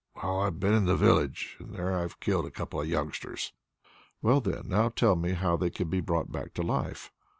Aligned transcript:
"Well, 0.15 0.39
I've 0.39 0.59
been 0.59 0.73
in 0.73 0.85
the 0.85 0.95
village, 0.95 1.57
and 1.59 1.75
there 1.75 1.93
I've 1.95 2.19
killed 2.19 2.47
a 2.47 2.49
couple 2.49 2.81
of 2.81 2.87
youngsters." 2.87 3.53
"Well 4.23 4.41
then, 4.41 4.63
now 4.67 4.89
tell 4.89 5.15
me 5.15 5.33
how 5.33 5.57
they 5.57 5.69
can 5.69 5.89
be 5.91 6.01
brought 6.01 6.31
back 6.31 6.55
to 6.55 6.63
life." 6.63 7.11